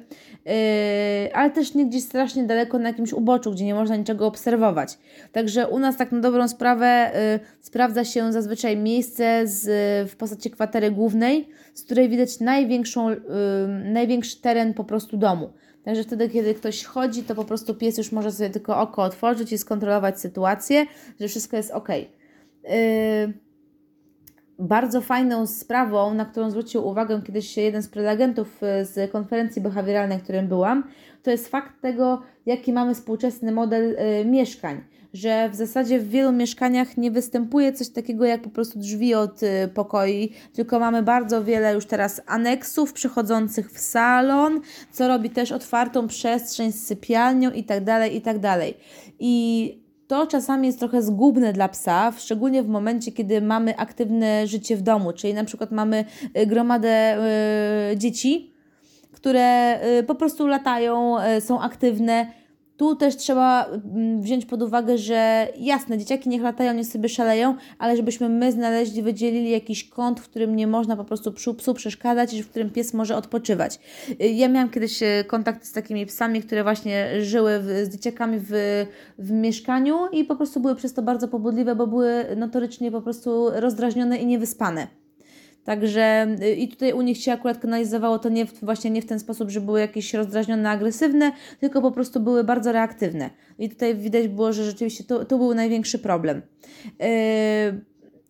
yy, 0.45 1.33
ale 1.33 1.49
też 1.49 1.73
nie 1.73 1.85
gdzieś 1.85 2.03
strasznie 2.03 2.43
daleko 2.43 2.79
na 2.79 2.89
jakimś 2.89 3.13
uboczu, 3.13 3.51
gdzie 3.51 3.65
nie 3.65 3.75
można 3.75 3.95
niczego 3.95 4.27
obserwować. 4.27 4.97
Także 5.31 5.67
u 5.67 5.79
nas 5.79 5.97
tak 5.97 6.11
na 6.11 6.19
dobrą 6.19 6.47
sprawę 6.47 7.11
yy, 7.33 7.39
sprawdza 7.61 8.05
się 8.05 8.31
zazwyczaj 8.31 8.77
miejsce 8.77 9.47
z, 9.47 9.65
w 10.11 10.15
postaci 10.15 10.51
kwatery 10.51 10.91
głównej, 10.91 11.49
z 11.73 11.83
której 11.83 12.09
widać 12.09 12.39
największą, 12.39 13.09
yy, 13.09 13.17
największy 13.85 14.41
teren 14.41 14.73
po 14.73 14.83
prostu 14.97 15.17
domu. 15.17 15.53
Także 15.83 16.03
wtedy, 16.03 16.29
kiedy 16.29 16.53
ktoś 16.53 16.83
chodzi, 16.83 17.23
to 17.23 17.35
po 17.35 17.45
prostu 17.45 17.75
pies 17.75 17.97
już 17.97 18.11
może 18.11 18.31
sobie 18.31 18.49
tylko 18.49 18.79
oko 18.79 19.03
otworzyć 19.03 19.51
i 19.51 19.57
skontrolować 19.57 20.19
sytuację, 20.19 20.85
że 21.19 21.27
wszystko 21.27 21.57
jest 21.57 21.71
ok. 21.71 21.89
Yy, 21.89 23.33
bardzo 24.59 25.01
fajną 25.01 25.47
sprawą, 25.47 26.13
na 26.13 26.25
którą 26.25 26.49
zwrócił 26.49 26.87
uwagę 26.87 27.21
kiedyś 27.25 27.57
jeden 27.57 27.81
z 27.81 27.89
prelegentów 27.89 28.63
y, 28.63 28.85
z 28.85 29.11
konferencji 29.11 29.61
behawioralnej, 29.61 30.19
w 30.19 30.23
którym 30.23 30.47
byłam, 30.47 30.83
to 31.23 31.31
jest 31.31 31.47
fakt 31.47 31.81
tego, 31.81 32.21
jaki 32.45 32.73
mamy 32.73 32.95
współczesny 32.95 33.51
model 33.51 33.95
y, 34.21 34.25
mieszkań 34.25 34.81
że 35.13 35.49
w 35.49 35.55
zasadzie 35.55 35.99
w 35.99 36.09
wielu 36.09 36.31
mieszkaniach 36.31 36.97
nie 36.97 37.11
występuje 37.11 37.73
coś 37.73 37.89
takiego 37.89 38.25
jak 38.25 38.41
po 38.41 38.49
prostu 38.49 38.79
drzwi 38.79 39.13
od 39.13 39.43
y, 39.43 39.69
pokoi, 39.73 40.33
tylko 40.53 40.79
mamy 40.79 41.03
bardzo 41.03 41.43
wiele 41.43 41.73
już 41.73 41.85
teraz 41.85 42.21
aneksów 42.25 42.93
przechodzących 42.93 43.71
w 43.71 43.79
salon, 43.79 44.61
co 44.91 45.07
robi 45.07 45.29
też 45.29 45.51
otwartą 45.51 46.07
przestrzeń 46.07 46.71
z 46.71 46.87
sypialnią 46.87 47.51
i 47.51 47.63
tak 47.63 47.83
dalej, 47.83 48.15
i 48.15 48.21
tak. 48.21 48.37
I 49.19 49.86
to 50.07 50.27
czasami 50.27 50.67
jest 50.67 50.79
trochę 50.79 51.01
zgubne 51.01 51.53
dla 51.53 51.67
psa, 51.69 52.13
szczególnie 52.17 52.63
w 52.63 52.67
momencie, 52.67 53.11
kiedy 53.11 53.41
mamy 53.41 53.77
aktywne 53.77 54.47
życie 54.47 54.77
w 54.77 54.81
domu, 54.81 55.13
czyli 55.13 55.33
na 55.33 55.43
przykład 55.43 55.71
mamy 55.71 56.05
y, 56.37 56.45
gromadę 56.45 57.17
y, 57.91 57.97
dzieci, 57.97 58.53
które 59.11 59.79
y, 59.99 60.03
po 60.03 60.15
prostu 60.15 60.47
latają, 60.47 61.15
są 61.39 61.61
aktywne 61.61 62.27
tu 62.77 62.95
też 62.95 63.15
trzeba 63.15 63.65
mm, 63.65 64.21
wziąć 64.21 64.45
pod 64.45 64.61
uwagę, 64.61 64.97
że 64.97 65.47
jasne, 65.57 65.97
dzieciaki 65.97 66.29
niech 66.29 66.41
latają, 66.41 66.73
nie 66.73 66.85
sobie 66.85 67.09
szaleją, 67.09 67.55
ale 67.79 67.97
żebyśmy 67.97 68.29
my 68.29 68.51
znaleźli, 68.51 69.01
wydzielili 69.01 69.49
jakiś 69.49 69.89
kąt, 69.89 70.19
w 70.19 70.29
którym 70.29 70.55
nie 70.55 70.67
można 70.67 70.95
po 70.95 71.03
prostu 71.03 71.31
psu, 71.31 71.53
psu 71.53 71.73
przeszkadzać 71.73 72.33
i 72.33 72.43
w 72.43 72.49
którym 72.49 72.69
pies 72.69 72.93
może 72.93 73.15
odpoczywać. 73.15 73.79
Y, 74.21 74.27
ja 74.27 74.47
miałam 74.47 74.69
kiedyś 74.69 75.03
y, 75.03 75.23
kontakt 75.27 75.65
z 75.65 75.71
takimi 75.71 76.05
psami, 76.05 76.41
które 76.41 76.63
właśnie 76.63 77.21
żyły 77.21 77.59
w, 77.59 77.65
z 77.65 77.89
dzieciakami 77.89 78.39
w, 78.39 78.51
w 79.19 79.31
mieszkaniu 79.31 80.07
i 80.11 80.23
po 80.23 80.35
prostu 80.35 80.59
były 80.59 80.75
przez 80.75 80.93
to 80.93 81.01
bardzo 81.01 81.27
pobudliwe, 81.27 81.75
bo 81.75 81.87
były 81.87 82.25
notorycznie 82.35 82.91
po 82.91 83.01
prostu 83.01 83.49
rozdrażnione 83.55 84.17
i 84.17 84.25
niewyspane. 84.25 85.06
Także 85.67 86.27
y, 86.41 86.55
i 86.55 86.67
tutaj 86.67 86.93
u 86.93 87.01
nich 87.01 87.17
się 87.17 87.31
akurat 87.31 87.57
kanalizowało 87.57 88.19
to 88.19 88.29
nie 88.29 88.45
w, 88.45 88.59
właśnie 88.61 88.91
nie 88.91 89.01
w 89.01 89.05
ten 89.05 89.19
sposób, 89.19 89.49
że 89.49 89.61
były 89.61 89.79
jakieś 89.79 90.13
rozdrażnione, 90.13 90.69
agresywne, 90.69 91.31
tylko 91.59 91.81
po 91.81 91.91
prostu 91.91 92.19
były 92.19 92.43
bardzo 92.43 92.71
reaktywne. 92.71 93.29
I 93.59 93.69
tutaj 93.69 93.95
widać 93.95 94.27
było, 94.27 94.53
że 94.53 94.65
rzeczywiście 94.65 95.03
to, 95.03 95.25
to 95.25 95.37
był 95.37 95.53
największy 95.53 95.99
problem. 95.99 96.41
Yy, 96.99 97.07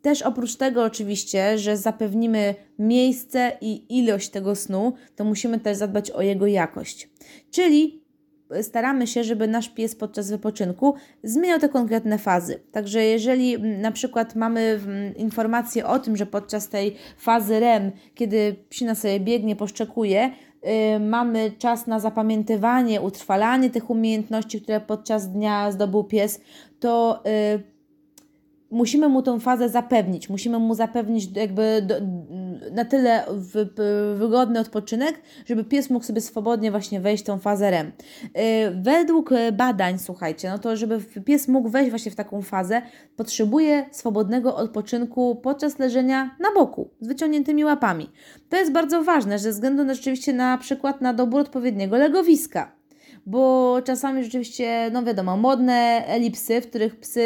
też 0.02 0.22
oprócz 0.22 0.56
tego 0.56 0.84
oczywiście, 0.84 1.58
że 1.58 1.78
zapewnimy 1.78 2.56
miejsce 2.80 3.52
i 3.62 4.00
ilość 4.00 4.30
tego 4.30 4.56
snu, 4.56 4.94
to 5.16 5.24
musimy 5.24 5.60
też 5.60 5.78
zadbać 5.78 6.12
o 6.12 6.22
jego 6.22 6.48
jakość. 6.48 7.10
Czyli 7.52 8.02
staramy 8.62 9.08
się, 9.08 9.24
żeby 9.24 9.48
nasz 9.48 9.70
pies 9.70 9.96
podczas 9.96 10.32
wypoczynku 10.32 10.96
zmieniał 11.24 11.60
te 11.60 11.70
konkretne 11.70 12.18
fazy. 12.18 12.60
Także 12.72 13.04
jeżeli 13.04 13.62
na 13.62 13.92
przykład 13.92 14.36
mamy 14.36 14.80
informację 15.18 15.88
o 15.88 16.00
tym, 16.00 16.18
że 16.18 16.26
podczas 16.26 16.70
tej 16.70 16.96
fazy 17.18 17.60
REM, 17.60 17.92
kiedy 18.16 18.56
psina 18.70 18.96
sobie 18.96 19.20
biegnie, 19.20 19.56
poszczekuje, 19.56 20.30
yy, 20.64 21.00
mamy 21.00 21.52
czas 21.52 21.88
na 21.88 22.00
zapamiętywanie, 22.00 23.02
utrwalanie 23.02 23.70
tych 23.70 23.90
umiejętności, 23.90 24.62
które 24.62 24.82
podczas 24.82 25.32
dnia 25.32 25.72
zdobył 25.72 26.04
pies, 26.04 26.42
to 26.80 27.24
yy, 27.26 27.77
musimy 28.72 29.10
mu 29.10 29.22
tą 29.22 29.40
fazę 29.40 29.70
zapewnić, 29.70 30.30
musimy 30.30 30.60
mu 30.60 30.76
zapewnić 30.76 31.30
jakby 31.36 31.82
do, 31.82 31.96
na 32.72 32.86
tyle 32.86 33.26
w, 33.30 33.68
wygodny 34.20 34.60
odpoczynek, 34.60 35.22
żeby 35.46 35.64
pies 35.64 35.90
mógł 35.90 36.06
sobie 36.06 36.22
swobodnie 36.22 36.72
właśnie 36.72 37.02
wejść 37.02 37.24
tą 37.24 37.40
fazę 37.40 37.72
REM. 37.72 37.88
Y, 37.88 38.32
według 38.82 39.30
badań, 39.54 40.00
słuchajcie, 40.00 40.50
no 40.50 40.60
to 40.60 40.76
żeby 40.76 41.00
pies 41.26 41.48
mógł 41.48 41.70
wejść 41.70 41.90
właśnie 41.90 42.12
w 42.12 42.16
taką 42.16 42.42
fazę, 42.42 42.82
potrzebuje 43.16 43.86
swobodnego 43.92 44.56
odpoczynku 44.56 45.36
podczas 45.36 45.80
leżenia 45.80 46.36
na 46.40 46.52
boku, 46.52 46.90
z 47.02 47.08
wyciągniętymi 47.08 47.66
łapami. 47.66 48.10
To 48.50 48.58
jest 48.58 48.72
bardzo 48.72 49.04
ważne, 49.04 49.40
ze 49.40 49.52
względu 49.52 49.84
na, 49.84 49.94
rzeczywiście 49.94 50.34
na 50.34 50.58
przykład 50.58 51.02
na 51.02 51.14
dobór 51.14 51.42
odpowiedniego 51.42 51.98
legowiska 51.98 52.77
bo 53.28 53.78
czasami 53.84 54.24
rzeczywiście, 54.24 54.90
no 54.94 55.04
wiadomo, 55.04 55.38
modne 55.38 56.04
elipsy, 56.08 56.62
w 56.62 56.70
których 56.70 57.00
psy 57.00 57.22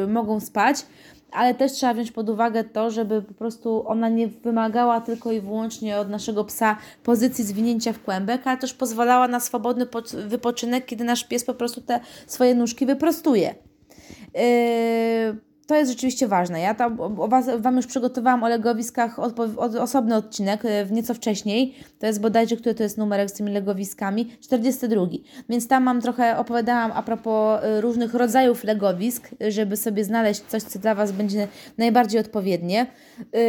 yy, 0.00 0.12
mogą 0.12 0.40
spać, 0.40 0.86
ale 1.32 1.54
też 1.54 1.72
trzeba 1.72 1.94
wziąć 1.94 2.12
pod 2.12 2.28
uwagę 2.28 2.64
to, 2.64 2.90
żeby 2.90 3.22
po 3.22 3.34
prostu 3.34 3.88
ona 3.88 4.08
nie 4.08 4.28
wymagała 4.28 5.00
tylko 5.00 5.32
i 5.32 5.40
wyłącznie 5.40 5.98
od 5.98 6.10
naszego 6.10 6.44
psa 6.44 6.76
pozycji 7.02 7.44
zwinięcia 7.44 7.92
w 7.92 8.02
kłębek, 8.02 8.46
ale 8.46 8.58
też 8.58 8.74
pozwalała 8.74 9.28
na 9.28 9.40
swobodny 9.40 9.86
wypoczynek, 10.28 10.86
kiedy 10.86 11.04
nasz 11.04 11.24
pies 11.24 11.44
po 11.44 11.54
prostu 11.54 11.80
te 11.80 12.00
swoje 12.26 12.54
nóżki 12.54 12.86
wyprostuje. 12.86 13.54
Yy, 14.34 15.47
to 15.68 15.74
jest 15.74 15.90
rzeczywiście 15.90 16.28
ważne. 16.28 16.60
Ja 16.60 16.74
tam 16.74 17.00
o 17.00 17.28
was, 17.28 17.46
Wam 17.58 17.76
już 17.76 17.86
przygotowałam 17.86 18.42
o 18.42 18.48
legowiskach 18.48 19.18
od, 19.18 19.40
od, 19.40 19.74
osobny 19.74 20.16
odcinek, 20.16 20.64
e, 20.64 20.84
w 20.84 20.92
nieco 20.92 21.14
wcześniej. 21.14 21.74
To 21.98 22.06
jest 22.06 22.20
bodajże, 22.20 22.56
który 22.56 22.74
to 22.74 22.82
jest 22.82 22.98
numerek 22.98 23.30
z 23.30 23.32
tymi 23.32 23.52
legowiskami? 23.52 24.30
42. 24.40 25.06
Więc 25.48 25.68
tam 25.68 25.82
mam 25.82 26.00
trochę, 26.00 26.38
opowiadałam 26.38 26.92
a 26.94 27.02
propos 27.02 27.60
e, 27.62 27.80
różnych 27.80 28.14
rodzajów 28.14 28.64
legowisk, 28.64 29.28
żeby 29.48 29.76
sobie 29.76 30.04
znaleźć 30.04 30.40
coś, 30.40 30.62
co 30.62 30.78
dla 30.78 30.94
Was 30.94 31.12
będzie 31.12 31.48
najbardziej 31.78 32.20
odpowiednie. 32.20 32.80
E, 32.80 33.40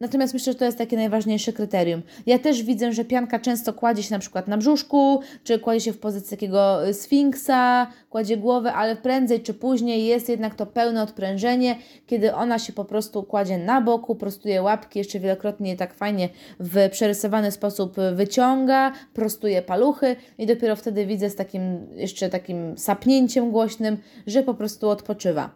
natomiast 0.00 0.34
myślę, 0.34 0.52
że 0.52 0.58
to 0.58 0.64
jest 0.64 0.78
takie 0.78 0.96
najważniejsze 0.96 1.52
kryterium. 1.52 2.02
Ja 2.26 2.38
też 2.38 2.62
widzę, 2.62 2.92
że 2.92 3.04
pianka 3.04 3.38
często 3.38 3.72
kładzie 3.72 4.02
się 4.02 4.14
na 4.14 4.18
przykład 4.18 4.48
na 4.48 4.58
brzuszku, 4.58 5.20
czy 5.44 5.58
kładzie 5.58 5.80
się 5.80 5.92
w 5.92 5.98
pozycji 5.98 6.30
takiego 6.30 6.78
sfinksa, 6.92 7.86
kładzie 8.10 8.36
głowę, 8.36 8.72
ale 8.72 8.96
prędzej 8.96 9.40
czy 9.40 9.54
później 9.54 10.06
jest 10.06 10.28
jednak 10.28 10.54
to 10.54 10.66
pełne 10.66 11.02
odprężenie, 11.02 11.59
kiedy 12.06 12.34
ona 12.34 12.58
się 12.58 12.72
po 12.72 12.84
prostu 12.84 13.22
kładzie 13.22 13.58
na 13.58 13.80
boku, 13.80 14.14
prostuje 14.14 14.62
łapki, 14.62 14.98
jeszcze 14.98 15.20
wielokrotnie 15.20 15.76
tak 15.76 15.94
fajnie 15.94 16.28
w 16.60 16.88
przerysowany 16.90 17.50
sposób 17.50 17.96
wyciąga, 18.14 18.92
prostuje 19.14 19.62
paluchy 19.62 20.16
i 20.38 20.46
dopiero 20.46 20.76
wtedy 20.76 21.06
widzę 21.06 21.30
z 21.30 21.34
takim 21.36 21.86
jeszcze 21.96 22.28
takim 22.28 22.78
sapnięciem 22.78 23.50
głośnym, 23.50 23.98
że 24.26 24.42
po 24.42 24.54
prostu 24.54 24.88
odpoczywa. 24.88 25.50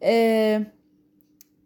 Yy, 0.00 0.76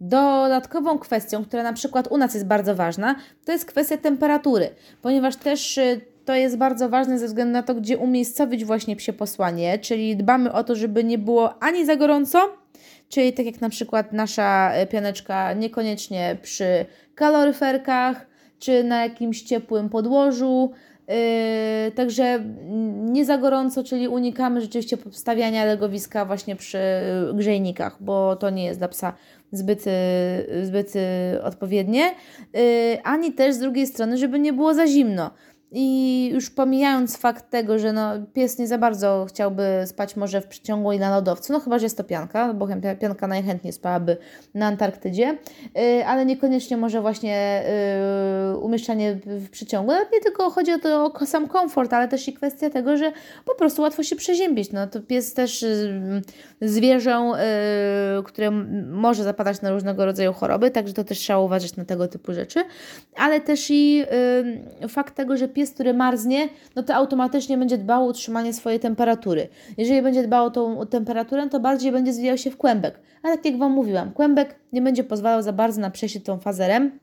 Dodatkową 0.00 0.98
kwestią, 0.98 1.44
która 1.44 1.62
na 1.62 1.72
przykład 1.72 2.08
u 2.10 2.18
nas 2.18 2.34
jest 2.34 2.46
bardzo 2.46 2.74
ważna, 2.74 3.14
to 3.44 3.52
jest 3.52 3.64
kwestia 3.64 3.96
temperatury, 3.96 4.70
ponieważ 5.02 5.36
też 5.36 5.78
y, 5.78 6.00
to 6.24 6.34
jest 6.34 6.56
bardzo 6.56 6.88
ważne 6.88 7.18
ze 7.18 7.26
względu 7.26 7.52
na 7.52 7.62
to, 7.62 7.74
gdzie 7.74 7.98
umiejscowić 7.98 8.64
właśnie 8.64 8.96
psie 8.96 9.12
posłanie, 9.12 9.78
czyli 9.78 10.16
dbamy 10.16 10.52
o 10.52 10.64
to, 10.64 10.74
żeby 10.76 11.04
nie 11.04 11.18
było 11.18 11.62
ani 11.62 11.86
za 11.86 11.96
gorąco, 11.96 12.38
czyli 13.10 13.32
tak 13.32 13.46
jak 13.46 13.60
na 13.60 13.68
przykład 13.68 14.12
nasza 14.12 14.72
e, 14.72 14.86
pianeczka 14.86 15.52
niekoniecznie 15.52 16.36
przy 16.42 16.86
kaloryferkach, 17.14 18.26
czy 18.58 18.84
na 18.84 19.02
jakimś 19.02 19.42
ciepłym 19.42 19.88
podłożu, 19.88 20.70
Yy, 21.10 21.92
także 21.92 22.44
nie 22.94 23.24
za 23.24 23.38
gorąco, 23.38 23.84
czyli 23.84 24.08
unikamy 24.08 24.60
rzeczywiście 24.60 24.96
stawiania 25.10 25.64
legowiska 25.64 26.24
właśnie 26.24 26.56
przy 26.56 26.78
grzejnikach, 27.34 27.96
bo 28.00 28.36
to 28.36 28.50
nie 28.50 28.64
jest 28.64 28.80
dla 28.80 28.88
psa 28.88 29.12
zbyt, 29.52 29.84
zbyt 30.62 30.92
odpowiednie, 31.42 32.14
yy, 32.54 32.60
ani 33.04 33.32
też 33.32 33.54
z 33.54 33.58
drugiej 33.58 33.86
strony, 33.86 34.18
żeby 34.18 34.38
nie 34.38 34.52
było 34.52 34.74
za 34.74 34.86
zimno. 34.86 35.30
I 35.72 36.28
już 36.32 36.50
pomijając 36.50 37.16
fakt 37.16 37.50
tego, 37.50 37.78
że 37.78 37.92
no, 37.92 38.12
pies 38.34 38.58
nie 38.58 38.66
za 38.66 38.78
bardzo 38.78 39.26
chciałby 39.28 39.62
spać 39.86 40.16
może 40.16 40.40
w 40.40 40.46
przeciągu 40.46 40.92
i 40.92 40.98
na 40.98 41.10
lodowcu, 41.10 41.52
no 41.52 41.60
chyba, 41.60 41.78
że 41.78 41.86
jest 41.86 41.96
to 41.96 42.04
pianka, 42.04 42.54
bo 42.54 42.68
pianka 43.00 43.26
najchętniej 43.26 43.72
spałaby 43.72 44.16
na 44.54 44.66
Antarktydzie, 44.66 45.38
yy, 45.74 46.06
ale 46.06 46.26
niekoniecznie 46.26 46.76
może 46.76 47.00
właśnie 47.00 47.64
yy, 48.50 48.58
umieszczanie 48.58 49.18
w 49.24 49.50
przeciągu. 49.50 49.92
Nawet 49.92 50.12
nie 50.12 50.20
tylko 50.20 50.50
chodzi 50.50 50.72
o 50.72 50.78
to 50.78 51.12
o 51.12 51.26
sam 51.26 51.48
komfort, 51.48 51.92
ale 51.92 52.08
też 52.08 52.28
i 52.28 52.32
kwestia 52.32 52.70
tego, 52.70 52.96
że 52.96 53.12
po 53.44 53.54
prostu 53.54 53.82
łatwo 53.82 54.02
się 54.02 54.16
przeziębić. 54.16 54.72
No 54.72 54.86
to 54.86 55.00
pies 55.00 55.34
też 55.34 55.62
yy, 55.62 56.68
zwierzę, 56.68 57.32
yy, 58.16 58.22
które 58.22 58.50
może 58.90 59.24
zapadać 59.24 59.62
na 59.62 59.70
różnego 59.70 60.04
rodzaju 60.04 60.32
choroby, 60.32 60.70
także 60.70 60.94
to 60.94 61.04
też 61.04 61.18
trzeba 61.18 61.38
uważać 61.38 61.76
na 61.76 61.84
tego 61.84 62.08
typu 62.08 62.32
rzeczy, 62.32 62.64
ale 63.16 63.40
też 63.40 63.70
i 63.70 63.96
yy, 64.80 64.88
fakt 64.88 65.14
tego, 65.14 65.36
że 65.36 65.48
pies 65.48 65.59
pies, 65.60 65.70
który 65.70 65.94
marznie, 65.94 66.48
no 66.76 66.82
to 66.82 66.94
automatycznie 66.94 67.58
będzie 67.58 67.78
dbał 67.78 68.04
o 68.04 68.06
utrzymanie 68.06 68.52
swojej 68.52 68.80
temperatury. 68.80 69.48
Jeżeli 69.78 70.02
będzie 70.02 70.22
dbał 70.22 70.46
o 70.46 70.50
tą 70.50 70.86
temperaturę, 70.86 71.48
to 71.48 71.60
bardziej 71.60 71.92
będzie 71.92 72.12
zwijał 72.12 72.38
się 72.38 72.50
w 72.50 72.56
kłębek. 72.56 73.00
A 73.22 73.28
tak 73.28 73.44
jak 73.44 73.58
Wam 73.58 73.72
mówiłam, 73.72 74.12
kłębek 74.12 74.54
nie 74.72 74.82
będzie 74.82 75.04
pozwalał 75.04 75.42
za 75.42 75.52
bardzo 75.52 75.80
na 75.80 75.90
przejście 75.90 76.20
tą 76.20 76.38
fazę 76.38 76.68
REM, 76.68 76.98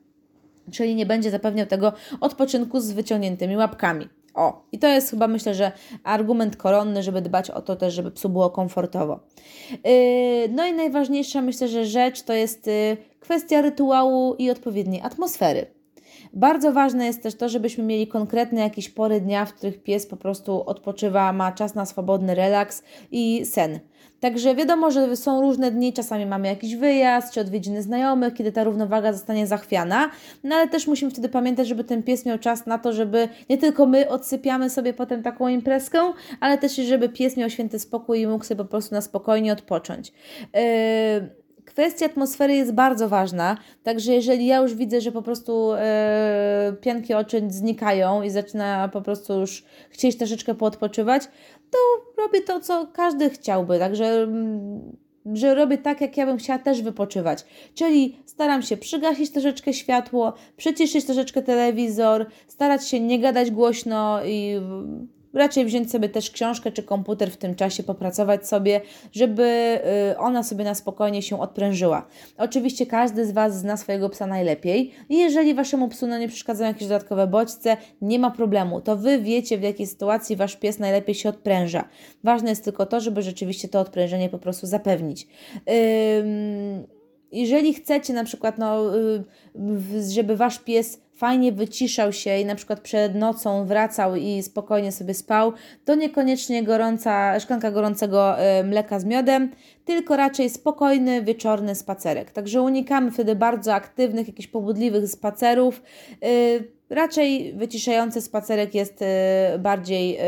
czyli 0.72 0.94
nie 0.94 1.06
będzie 1.06 1.30
zapewniał 1.30 1.66
tego 1.66 1.92
odpoczynku 2.20 2.80
z 2.80 2.92
wyciągniętymi 2.92 3.56
łapkami. 3.56 4.08
O, 4.34 4.62
i 4.72 4.78
to 4.78 4.86
jest 4.86 5.10
chyba 5.10 5.28
myślę, 5.28 5.54
że 5.54 5.72
argument 6.04 6.56
koronny, 6.56 7.02
żeby 7.02 7.22
dbać 7.22 7.50
o 7.50 7.62
to 7.62 7.76
też, 7.76 7.94
żeby 7.94 8.10
psu 8.10 8.28
było 8.28 8.50
komfortowo. 8.50 9.20
Yy, 9.70 10.48
no 10.50 10.66
i 10.66 10.72
najważniejsza 10.72 11.42
myślę, 11.42 11.68
że 11.68 11.84
rzecz 11.86 12.22
to 12.22 12.32
jest 12.32 12.66
yy, 12.66 12.96
kwestia 13.20 13.62
rytuału 13.62 14.34
i 14.34 14.50
odpowiedniej 14.50 15.00
atmosfery. 15.00 15.77
Bardzo 16.32 16.72
ważne 16.72 17.06
jest 17.06 17.22
też 17.22 17.34
to, 17.34 17.48
żebyśmy 17.48 17.84
mieli 17.84 18.06
konkretne 18.06 18.60
jakieś 18.60 18.88
pory 18.88 19.20
dnia, 19.20 19.44
w 19.44 19.54
których 19.54 19.82
pies 19.82 20.06
po 20.06 20.16
prostu 20.16 20.64
odpoczywa, 20.64 21.32
ma 21.32 21.52
czas 21.52 21.74
na 21.74 21.86
swobodny 21.86 22.34
relaks 22.34 22.82
i 23.10 23.46
sen. 23.46 23.80
Także 24.20 24.54
wiadomo, 24.54 24.90
że 24.90 25.16
są 25.16 25.40
różne 25.40 25.70
dni, 25.70 25.92
czasami 25.92 26.26
mamy 26.26 26.48
jakiś 26.48 26.76
wyjazd 26.76 27.34
czy 27.34 27.40
odwiedziny 27.40 27.82
znajomych, 27.82 28.34
kiedy 28.34 28.52
ta 28.52 28.64
równowaga 28.64 29.12
zostanie 29.12 29.46
zachwiana, 29.46 30.10
no 30.44 30.56
ale 30.56 30.68
też 30.68 30.86
musimy 30.86 31.10
wtedy 31.10 31.28
pamiętać, 31.28 31.68
żeby 31.68 31.84
ten 31.84 32.02
pies 32.02 32.26
miał 32.26 32.38
czas 32.38 32.66
na 32.66 32.78
to, 32.78 32.92
żeby 32.92 33.28
nie 33.50 33.58
tylko 33.58 33.86
my 33.86 34.08
odsypiamy 34.08 34.70
sobie 34.70 34.94
potem 34.94 35.22
taką 35.22 35.48
imprezkę, 35.48 36.12
ale 36.40 36.58
też 36.58 36.76
żeby 36.76 37.08
pies 37.08 37.36
miał 37.36 37.50
święty 37.50 37.78
spokój 37.78 38.20
i 38.20 38.26
mógł 38.26 38.44
sobie 38.44 38.64
po 38.64 38.70
prostu 38.70 38.94
na 38.94 39.00
spokojnie 39.00 39.52
odpocząć. 39.52 40.12
Yy, 40.54 41.47
Kwestia 41.68 42.06
atmosfery 42.06 42.54
jest 42.54 42.72
bardzo 42.72 43.08
ważna, 43.08 43.56
także 43.82 44.12
jeżeli 44.12 44.46
ja 44.46 44.56
już 44.56 44.74
widzę, 44.74 45.00
że 45.00 45.12
po 45.12 45.22
prostu 45.22 45.72
e, 45.72 46.76
pianki 46.80 47.14
oczy 47.14 47.42
znikają 47.48 48.22
i 48.22 48.30
zaczyna 48.30 48.88
po 48.88 49.02
prostu 49.02 49.40
już 49.40 49.64
chcieć 49.90 50.18
troszeczkę 50.18 50.54
poodpoczywać, 50.54 51.22
to 51.70 51.78
robię 52.22 52.40
to, 52.40 52.60
co 52.60 52.86
każdy 52.92 53.30
chciałby, 53.30 53.78
także 53.78 54.06
mm, 54.06 54.96
że 55.34 55.54
robię 55.54 55.78
tak, 55.78 56.00
jak 56.00 56.16
ja 56.16 56.26
bym 56.26 56.36
chciała 56.36 56.58
też 56.58 56.82
wypoczywać. 56.82 57.44
Czyli 57.74 58.18
staram 58.26 58.62
się 58.62 58.76
przygasić 58.76 59.32
troszeczkę 59.32 59.72
światło, 59.72 60.32
przyciszyć 60.56 61.04
troszeczkę 61.04 61.42
telewizor, 61.42 62.26
starać 62.46 62.88
się 62.88 63.00
nie 63.00 63.20
gadać 63.20 63.50
głośno 63.50 64.24
i 64.24 64.60
raczej 65.38 65.64
wziąć 65.64 65.90
sobie 65.90 66.08
też 66.08 66.30
książkę 66.30 66.72
czy 66.72 66.82
komputer 66.82 67.30
w 67.30 67.36
tym 67.36 67.54
czasie, 67.54 67.82
popracować 67.82 68.48
sobie, 68.48 68.80
żeby 69.12 69.78
y, 70.12 70.18
ona 70.18 70.42
sobie 70.42 70.64
na 70.64 70.74
spokojnie 70.74 71.22
się 71.22 71.40
odprężyła. 71.40 72.06
Oczywiście 72.38 72.86
każdy 72.86 73.26
z 73.26 73.32
Was 73.32 73.58
zna 73.58 73.76
swojego 73.76 74.08
psa 74.08 74.26
najlepiej 74.26 74.92
i 75.08 75.18
jeżeli 75.18 75.54
Waszemu 75.54 75.88
psu 75.88 76.06
no, 76.06 76.18
nie 76.18 76.28
przeszkadzają 76.28 76.68
jakieś 76.68 76.88
dodatkowe 76.88 77.26
bodźce, 77.26 77.76
nie 78.02 78.18
ma 78.18 78.30
problemu. 78.30 78.80
To 78.80 78.96
Wy 78.96 79.18
wiecie, 79.18 79.58
w 79.58 79.62
jakiej 79.62 79.86
sytuacji 79.86 80.36
Wasz 80.36 80.56
pies 80.56 80.78
najlepiej 80.78 81.14
się 81.14 81.28
odpręża. 81.28 81.84
Ważne 82.24 82.50
jest 82.50 82.64
tylko 82.64 82.86
to, 82.86 83.00
żeby 83.00 83.22
rzeczywiście 83.22 83.68
to 83.68 83.80
odprężenie 83.80 84.28
po 84.28 84.38
prostu 84.38 84.66
zapewnić. 84.66 85.26
Yy 85.66 86.97
jeżeli 87.32 87.74
chcecie 87.74 88.12
na 88.12 88.24
przykład, 88.24 88.58
no, 88.58 88.96
y, 88.96 89.24
żeby 90.12 90.36
wasz 90.36 90.58
pies 90.58 91.00
fajnie 91.14 91.52
wyciszał 91.52 92.12
się 92.12 92.38
i 92.38 92.44
na 92.44 92.54
przykład 92.54 92.80
przed 92.80 93.14
nocą 93.14 93.66
wracał 93.66 94.16
i 94.16 94.42
spokojnie 94.42 94.92
sobie 94.92 95.14
spał, 95.14 95.52
to 95.84 95.94
niekoniecznie 95.94 96.62
gorąca, 96.62 97.40
szklanka 97.40 97.70
gorącego 97.70 98.36
y, 98.60 98.64
mleka 98.64 99.00
z 99.00 99.04
miodem, 99.04 99.50
tylko 99.84 100.16
raczej 100.16 100.50
spokojny, 100.50 101.22
wieczorny 101.22 101.74
spacerek. 101.74 102.30
Także 102.30 102.62
unikamy 102.62 103.10
wtedy 103.10 103.34
bardzo 103.34 103.74
aktywnych, 103.74 104.26
jakichś 104.26 104.48
pobudliwych 104.48 105.08
spacerów. 105.08 105.82
Y, 106.24 106.72
raczej 106.90 107.52
wyciszający 107.52 108.20
spacerek 108.20 108.74
jest 108.74 109.04
bardziej 109.58 110.18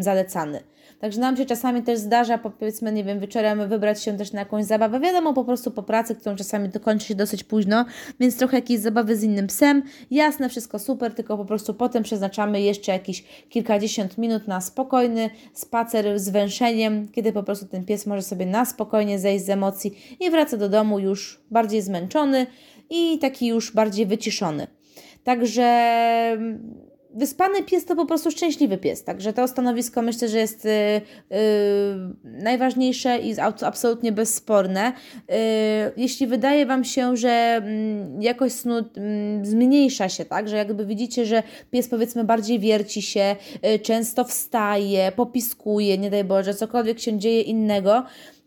zalecany. 0.00 0.62
Także 1.00 1.20
nam 1.20 1.36
się 1.36 1.46
czasami 1.46 1.82
też 1.82 1.98
zdarza, 1.98 2.38
powiedzmy, 2.38 2.92
nie 2.92 3.04
wiem, 3.04 3.20
wieczorem 3.20 3.68
wybrać 3.68 4.02
się 4.02 4.16
też 4.16 4.32
na 4.32 4.40
jakąś 4.40 4.64
zabawę. 4.64 5.00
Wiadomo, 5.00 5.34
po 5.34 5.44
prostu 5.44 5.70
po 5.70 5.82
pracy, 5.82 6.14
którą 6.14 6.36
czasami 6.36 6.68
dokończy 6.68 7.06
się 7.06 7.14
dosyć 7.14 7.44
późno, 7.44 7.84
więc 8.20 8.36
trochę 8.36 8.56
jakieś 8.56 8.80
zabawy 8.80 9.16
z 9.16 9.22
innym 9.22 9.46
psem. 9.46 9.82
Jasne, 10.10 10.48
wszystko 10.48 10.78
super, 10.78 11.14
tylko 11.14 11.36
po 11.36 11.44
prostu 11.44 11.74
potem 11.74 12.02
przeznaczamy 12.02 12.60
jeszcze 12.60 12.92
jakieś 12.92 13.24
kilkadziesiąt 13.48 14.18
minut 14.18 14.48
na 14.48 14.60
spokojny 14.60 15.30
spacer 15.52 16.20
z 16.20 16.28
węszeniem, 16.28 17.08
kiedy 17.08 17.32
po 17.32 17.42
prostu 17.42 17.66
ten 17.66 17.84
pies 17.84 18.06
może 18.06 18.22
sobie 18.22 18.46
na 18.46 18.64
spokojnie 18.64 19.18
zejść 19.18 19.44
z 19.44 19.50
emocji 19.50 19.98
i 20.20 20.30
wraca 20.30 20.56
do 20.56 20.68
domu 20.68 20.98
już 20.98 21.40
bardziej 21.50 21.82
zmęczony 21.82 22.46
i 22.90 23.18
taki 23.18 23.46
już 23.46 23.72
bardziej 23.72 24.06
wyciszony. 24.06 24.66
Także 25.24 25.68
wyspany 27.18 27.62
pies 27.62 27.84
to 27.84 27.96
po 27.96 28.06
prostu 28.06 28.30
szczęśliwy 28.30 28.78
pies. 28.78 29.04
Także 29.04 29.32
to 29.32 29.48
stanowisko 29.48 30.02
myślę, 30.02 30.28
że 30.28 30.38
jest 30.38 30.64
yy, 30.64 30.70
najważniejsze 32.24 33.18
i 33.18 33.40
absolutnie 33.40 34.12
bezsporne. 34.12 34.92
Yy, 35.28 35.34
jeśli 35.96 36.26
wydaje 36.26 36.66
Wam 36.66 36.84
się, 36.84 37.16
że 37.16 37.62
yy, 38.16 38.24
jakość 38.24 38.54
snu 38.54 38.78
yy, 38.78 38.84
zmniejsza 39.42 40.08
się, 40.08 40.24
tak, 40.24 40.48
że 40.48 40.56
jakby 40.56 40.86
widzicie, 40.86 41.26
że 41.26 41.42
pies 41.70 41.88
powiedzmy 41.88 42.24
bardziej 42.24 42.58
wierci 42.58 43.02
się, 43.02 43.36
yy, 43.62 43.78
często 43.78 44.24
wstaje, 44.24 45.12
popiskuje, 45.12 45.98
nie 45.98 46.10
daj 46.10 46.24
Boże, 46.24 46.54
cokolwiek 46.54 47.00
się 47.00 47.18
dzieje 47.18 47.42
innego, 47.42 48.04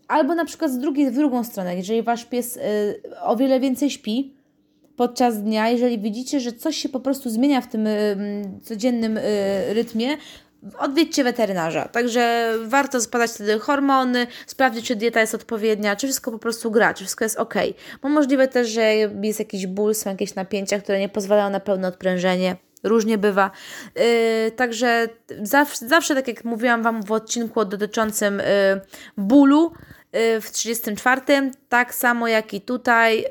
albo 0.08 0.36
na 0.36 0.46
przykład 0.46 0.72
z 0.72 0.78
drugiej, 0.78 1.12
w 1.12 1.16
drugą 1.16 1.44
stronę, 1.44 1.76
jeżeli 1.76 2.02
Wasz 2.02 2.26
pies 2.26 2.56
yy, 2.56 2.62
o 3.22 3.36
wiele 3.36 3.60
więcej 3.60 3.90
śpi, 3.90 4.41
podczas 5.02 5.44
dnia, 5.44 5.70
jeżeli 5.70 6.00
widzicie, 6.00 6.40
że 6.40 6.52
coś 6.52 6.78
się 6.78 6.90
po 6.90 7.00
prostu 7.00 7.30
zmienia 7.30 7.62
w 7.62 7.68
tym 7.68 7.88
codziennym 8.64 9.18
y, 9.18 9.22
rytmie, 9.74 10.18
odwiedźcie 10.80 11.24
weterynarza. 11.24 11.88
Także 11.88 12.54
warto 12.66 13.00
zbadać 13.00 13.32
wtedy 13.32 13.60
hormony, 13.60 14.28
sprawdzić, 14.48 14.88
czy 14.88 14.96
dieta 14.96 15.22
jest 15.22 15.36
odpowiednia, 15.36 15.96
czy 15.96 16.08
wszystko 16.08 16.32
po 16.32 16.40
prostu 16.40 16.72
gra, 16.72 16.94
czy 16.94 17.04
wszystko 17.04 17.26
jest 17.26 17.38
ok. 17.38 17.54
Bo 18.02 18.10
możliwe 18.10 18.48
też, 18.48 18.70
że 18.70 18.96
jest 19.24 19.40
jakiś 19.40 19.68
ból, 19.68 19.96
są 19.96 20.10
jakieś 20.10 20.36
napięcia, 20.36 20.80
które 20.80 21.00
nie 21.00 21.10
pozwalają 21.10 21.50
na 21.50 21.60
pełne 21.60 21.88
odprężenie. 21.88 22.56
Różnie 22.84 23.18
bywa. 23.18 23.52
Yy, 23.96 24.52
także 24.52 25.10
zawsze, 25.44 25.88
zawsze, 25.88 26.16
tak 26.16 26.28
jak 26.28 26.46
mówiłam 26.46 26.84
Wam 26.84 27.04
w 27.04 27.12
odcinku 27.12 27.66
dotyczącym 27.66 28.38
yy, 28.38 28.82
bólu, 29.18 29.72
w 30.42 30.52
34, 30.52 31.22
tak 31.70 31.96
samo 31.96 32.28
jak 32.28 32.54
i 32.54 32.62
tutaj, 32.62 33.22
yy, 33.22 33.30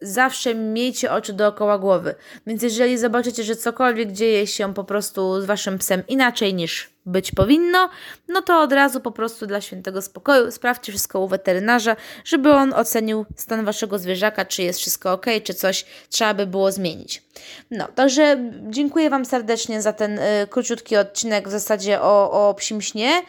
zawsze 0.00 0.54
miejcie 0.54 1.12
oczy 1.12 1.32
dookoła 1.32 1.78
głowy. 1.78 2.14
Więc 2.46 2.62
jeżeli 2.62 2.98
zobaczycie, 2.98 3.44
że 3.44 3.56
cokolwiek 3.56 4.12
dzieje 4.12 4.46
się 4.46 4.74
po 4.74 4.84
prostu 4.84 5.40
z 5.40 5.44
waszym 5.44 5.78
psem 5.78 6.02
inaczej 6.08 6.54
niż 6.54 6.90
być 7.06 7.32
powinno, 7.32 7.88
no 8.28 8.42
to 8.42 8.60
od 8.60 8.72
razu 8.72 9.00
po 9.00 9.10
prostu 9.10 9.46
dla 9.46 9.60
świętego 9.60 10.02
spokoju 10.02 10.50
sprawdźcie 10.50 10.92
wszystko 10.92 11.20
u 11.20 11.28
weterynarza, 11.28 11.96
żeby 12.24 12.52
on 12.52 12.72
ocenił 12.72 13.26
stan 13.36 13.64
waszego 13.64 13.98
zwierzaka, 13.98 14.44
czy 14.44 14.62
jest 14.62 14.78
wszystko 14.80 15.12
ok, 15.12 15.26
czy 15.44 15.54
coś 15.54 15.84
trzeba 16.08 16.34
by 16.34 16.46
było 16.46 16.72
zmienić. 16.72 17.22
No, 17.70 17.88
także 17.94 18.50
dziękuję 18.68 19.10
Wam 19.10 19.24
serdecznie 19.24 19.82
za 19.82 19.92
ten 19.92 20.18
y, 20.18 20.46
króciutki 20.50 20.96
odcinek 20.96 21.48
w 21.48 21.50
zasadzie 21.50 22.00
o, 22.00 22.48
o 22.48 22.54
psim 22.54 22.82
śnie. 22.82 23.22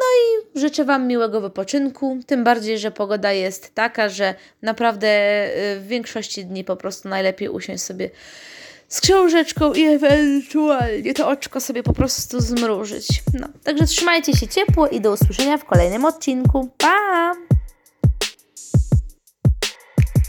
No 0.00 0.06
i 0.16 0.60
życzę 0.60 0.84
Wam 0.84 1.06
miłego 1.06 1.40
wypoczynku, 1.40 2.18
tym 2.26 2.44
bardziej, 2.44 2.78
że 2.78 2.90
pogoda 2.90 3.32
jest 3.32 3.74
taka, 3.74 4.08
że 4.08 4.34
naprawdę 4.62 5.08
y, 5.76 5.80
w 5.80 5.86
większości 5.86 6.44
dni 6.44 6.64
po 6.64 6.76
prostu 6.76 7.08
najlepiej 7.08 7.48
usiąść 7.48 7.82
sobie 7.82 8.10
z 8.88 9.00
książeczką 9.00 9.72
i 9.72 9.82
ewentualnie 9.82 11.14
to 11.14 11.28
oczko 11.28 11.60
sobie 11.60 11.82
po 11.82 11.92
prostu 11.92 12.40
zmrużyć. 12.40 13.22
No, 13.34 13.48
także 13.64 13.86
trzymajcie 13.86 14.32
się 14.32 14.48
ciepło 14.48 14.88
i 14.88 15.00
do 15.00 15.12
usłyszenia 15.12 15.58
w 15.58 15.64
kolejnym 15.64 16.04
odcinku. 16.04 16.68
Pa! 16.78 17.57